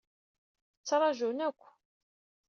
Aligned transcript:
Ttṛajun 0.79 1.39
akk. 1.47 1.61